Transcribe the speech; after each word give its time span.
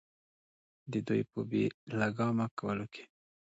د 0.91 0.93
دوي 1.07 1.21
پۀ 1.31 1.39
بې 1.49 1.63
لګامه 1.99 2.47
کولو 2.59 2.85
کښې 2.93 3.03